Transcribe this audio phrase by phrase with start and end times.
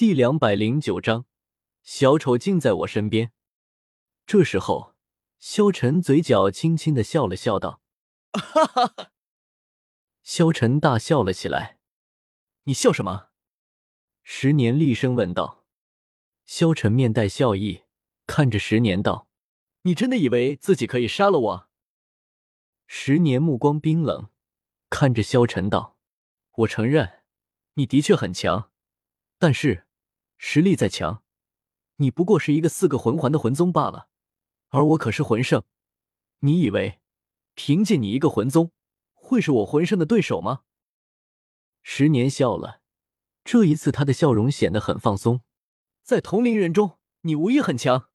[0.00, 1.26] 第两百零九章，
[1.82, 3.32] 小丑竟在我身边。
[4.24, 4.94] 这时候，
[5.38, 7.82] 萧晨嘴角轻轻的笑了笑，道
[8.32, 9.12] ：“哈哈哈！”
[10.24, 11.78] 萧晨大笑了起来。
[12.64, 13.28] “你笑什么？”
[14.24, 15.66] 十年厉声问道。
[16.46, 17.82] 萧晨面带笑意，
[18.26, 19.28] 看着十年道
[19.84, 21.68] ：“你真的以为自己可以杀了我？”
[22.88, 24.30] 十年目光冰冷，
[24.88, 25.98] 看着萧晨道
[26.64, 27.20] ：“我承认，
[27.74, 28.70] 你的确很强，
[29.38, 29.84] 但是……”
[30.42, 31.22] 实力再强，
[31.96, 34.08] 你不过是一个四个魂环的魂宗罢了，
[34.70, 35.62] 而我可是魂圣。
[36.38, 36.98] 你以为
[37.54, 38.72] 凭借你一个魂宗，
[39.12, 40.62] 会是我魂圣的对手吗？
[41.82, 42.80] 十年笑了，
[43.44, 45.42] 这一次他的笑容显得很放松。
[46.02, 48.08] 在同龄人中，你无疑很强，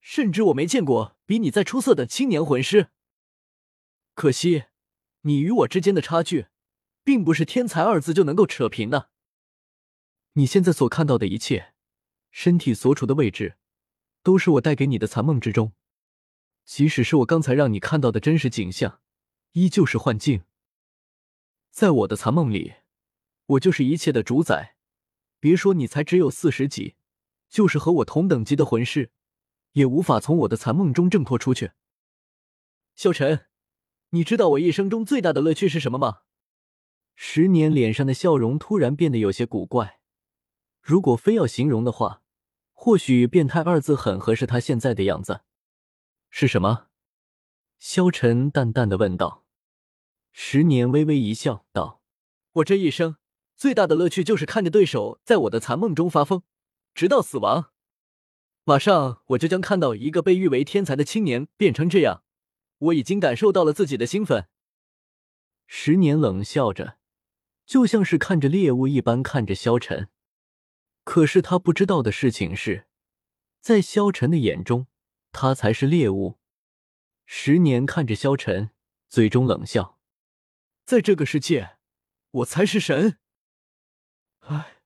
[0.00, 2.90] 甚至我没见过比你再出色的青年魂师。
[4.14, 4.64] 可惜，
[5.20, 6.48] 你与我之间的差距，
[7.04, 9.10] 并不是天才二字就能够扯平的。
[10.38, 11.74] 你现在所看到的一切，
[12.30, 13.56] 身体所处的位置，
[14.22, 15.72] 都是我带给你的残梦之中。
[16.64, 19.00] 即使是我刚才让你看到的真实景象，
[19.54, 20.44] 依旧是幻境。
[21.72, 22.74] 在我的残梦里，
[23.46, 24.76] 我就是一切的主宰。
[25.40, 26.94] 别说你才只有四十级，
[27.48, 29.10] 就是和我同等级的魂师，
[29.72, 31.72] 也无法从我的残梦中挣脱出去。
[32.94, 33.46] 萧晨，
[34.10, 36.20] 你知道我一生中最大的乐趣是什么吗？
[37.16, 39.97] 十年脸上的笑容突然变得有些古怪。
[40.88, 42.22] 如果非要形容的话，
[42.72, 45.42] 或许“变态”二字很合适他现在的样子。
[46.30, 46.86] 是什么？
[47.78, 49.44] 萧晨淡淡的问道。
[50.32, 52.00] 十年微微一笑，道
[52.52, 53.18] ：“我这一生
[53.54, 56.42] 最大的乐趣就是看着对手在我的残梦中发疯，
[56.94, 57.70] 直到死亡。
[58.64, 62.22] 马上我就将看到一个被誉为天才的青年变成这样，
[62.78, 64.48] 我已经感受到了自己的兴奋。”
[65.68, 66.96] 十年冷笑着，
[67.66, 70.08] 就像是看着猎物一般看着萧晨。
[71.10, 72.86] 可是他不知道的事情是，
[73.62, 74.88] 在萧晨的眼中，
[75.32, 76.38] 他才是猎物。
[77.24, 78.72] 十年看着萧晨，
[79.08, 79.98] 嘴中冷笑
[80.84, 81.78] ：“在这个世界，
[82.30, 83.18] 我才是神。”
[84.44, 84.82] 唉，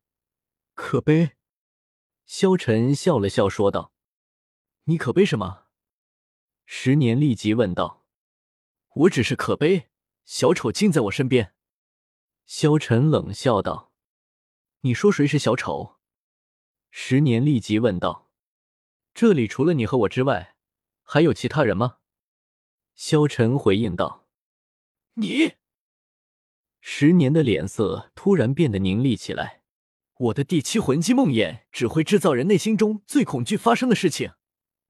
[0.74, 1.32] 可悲。
[2.24, 3.92] 萧晨笑了笑说道
[4.86, 5.66] ：“你可悲什么？”
[6.64, 8.06] 十年立即问道
[8.94, 9.88] ：“我只是可悲，
[10.24, 11.56] 小丑竟在我身边。”
[12.46, 13.92] 萧晨冷笑道
[14.82, 15.91] ：“你说谁是小丑？”
[16.94, 18.28] 十年立即问道
[19.14, 20.56] ：“这里除了你和我之外，
[21.02, 21.96] 还有其他人吗？”
[22.94, 24.26] 萧晨回应道
[25.16, 25.54] ：“你。”
[26.82, 29.62] 十年的脸色突然变得凝厉起来。
[30.18, 34.34] 我的第七魂技梦魇只会制造人内心中最恐惧发生的事情。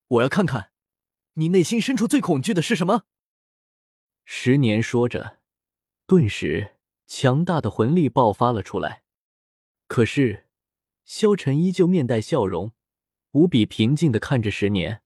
[0.08, 0.72] 我要看看，
[1.34, 3.04] 你内心深处最恐惧的是什么。
[4.24, 5.38] 十年说着，
[6.08, 6.74] 顿时
[7.06, 9.04] 强大的魂力爆发了出来。
[9.86, 10.48] 可是。
[11.04, 12.72] 萧晨依旧面带笑容，
[13.32, 15.02] 无比平静的看着十年。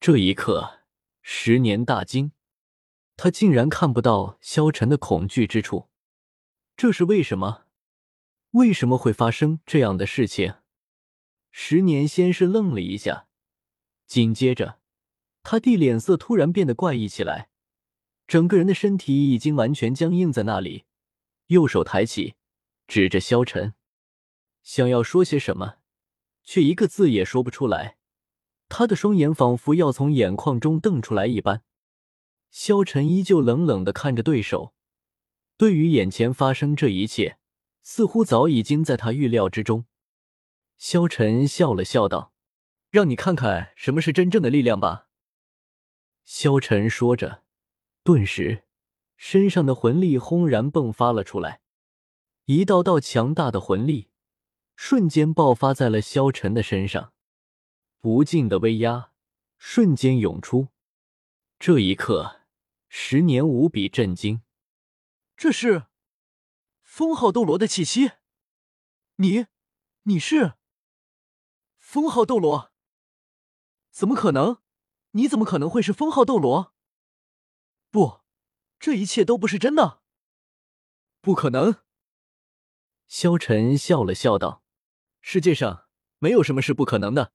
[0.00, 0.80] 这一刻，
[1.22, 2.32] 十年大惊，
[3.16, 5.88] 他竟然看不到萧晨的恐惧之处。
[6.76, 7.66] 这是为什么？
[8.50, 10.54] 为什么会发生这样的事情？
[11.50, 13.28] 十年先是愣了一下，
[14.06, 14.80] 紧接着，
[15.42, 17.48] 他的脸色突然变得怪异起来，
[18.26, 20.84] 整个人的身体已经完全僵硬在那里，
[21.46, 22.34] 右手抬起，
[22.88, 23.74] 指着萧晨。
[24.64, 25.76] 想要说些什么，
[26.42, 27.98] 却一个字也说不出来。
[28.68, 31.62] 他的双眼仿佛要从眼眶中瞪出来一般。
[32.50, 34.74] 萧晨依旧冷冷的看着对手，
[35.56, 37.38] 对于眼前发生这一切，
[37.82, 39.84] 似乎早已经在他预料之中。
[40.78, 42.32] 萧晨笑了笑道
[42.90, 45.08] ：“让你看看什么是真正的力量吧。”
[46.24, 47.42] 萧晨说着，
[48.02, 48.64] 顿时
[49.16, 51.60] 身上的魂力轰然迸发了出来，
[52.46, 54.08] 一道道强大的魂力。
[54.76, 57.12] 瞬间爆发在了萧晨的身上，
[58.02, 59.12] 无尽的威压
[59.56, 60.68] 瞬间涌出。
[61.58, 62.42] 这一刻，
[62.88, 64.42] 十年无比震惊。
[65.36, 65.86] 这是
[66.82, 68.12] 封号斗罗的气息？
[69.16, 69.46] 你，
[70.02, 70.54] 你是
[71.78, 72.72] 封号斗罗？
[73.90, 74.60] 怎么可能？
[75.12, 76.74] 你怎么可能会是封号斗罗？
[77.90, 78.22] 不，
[78.80, 80.02] 这一切都不是真的。
[81.20, 81.76] 不可能！
[83.06, 84.63] 萧晨笑了笑道。
[85.26, 85.86] 世界上
[86.18, 87.32] 没有什么是不可能的。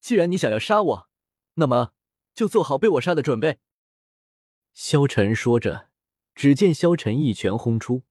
[0.00, 1.10] 既然你想要杀我，
[1.54, 1.92] 那么
[2.32, 3.58] 就做好被我杀的准备。”
[4.72, 5.90] 萧晨说着，
[6.36, 8.04] 只见萧晨一拳轰出，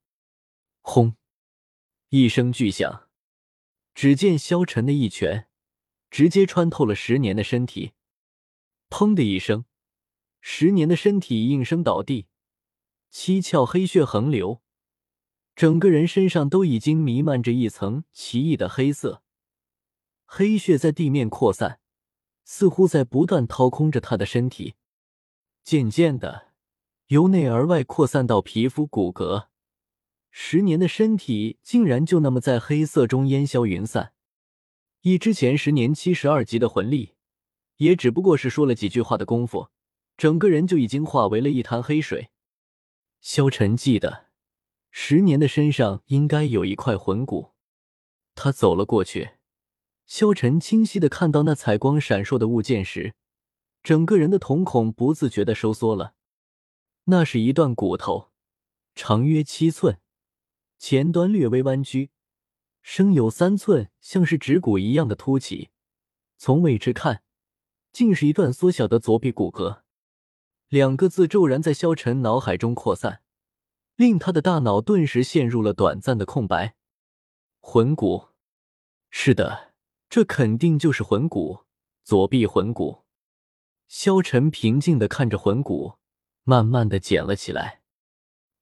[0.82, 1.16] 轰！
[2.10, 3.10] 一声巨响，
[3.96, 5.48] 只见萧晨的一拳
[6.12, 7.94] 直接穿透了十年的身体，
[8.90, 9.64] 砰的一声，
[10.42, 12.28] 十年的身体应声倒地，
[13.10, 14.62] 七窍黑血横流，
[15.56, 19.22] 整个人身上都已经弥漫着一层奇异的黑色，
[20.26, 21.80] 黑血在地面扩散，
[22.44, 24.76] 似乎在不断掏空着他的身体。
[25.64, 26.54] 渐渐的，
[27.08, 29.48] 由内而外扩散到皮肤骨骼。
[30.32, 34.14] 十年的身体竟然就那么在黑色中烟消云散。
[35.02, 37.14] 以之前十年七十二级的魂力，
[37.78, 39.70] 也只不过是说了几句话的功夫，
[40.18, 42.32] 整个人就已经化为了一滩黑水。
[43.22, 44.26] 萧晨记得，
[44.96, 47.54] 十年的身上应该有一块魂骨。
[48.36, 49.32] 他走了过去，
[50.06, 53.16] 萧晨清晰的看到那彩光闪烁的物件时，
[53.82, 56.14] 整个人的瞳孔不自觉的收缩了。
[57.06, 58.30] 那是一段骨头，
[58.94, 60.00] 长约七寸。
[60.78, 62.12] 前端略微弯曲，
[62.84, 65.72] 生有三寸，像是指骨一样的凸起。
[66.38, 67.24] 从位置看，
[67.92, 69.82] 竟是一段缩小的左臂骨骼。
[70.70, 73.23] 两个字骤然在萧晨脑海中扩散，
[74.04, 76.76] 令他的大脑顿时陷入了短暂的空白。
[77.62, 78.32] 魂骨，
[79.10, 79.74] 是的，
[80.10, 81.62] 这肯定就是魂骨，
[82.04, 83.06] 左臂魂骨。
[83.88, 85.94] 萧晨平静的看着魂骨，
[86.44, 87.82] 慢慢的捡了起来。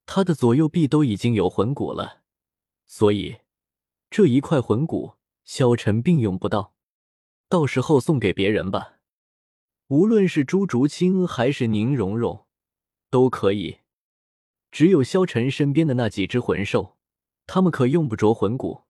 [0.05, 2.21] 他的左右臂都已经有魂骨了，
[2.85, 3.37] 所以
[4.11, 5.13] 这一块魂骨
[5.43, 6.75] 萧晨并用不到，
[7.49, 8.99] 到时候送给别人吧。
[9.87, 12.45] 无论是朱竹清还是宁荣荣，
[13.09, 13.79] 都可以。
[14.71, 16.95] 只有萧晨身边的那几只魂兽，
[17.45, 18.83] 他们可用不着魂骨。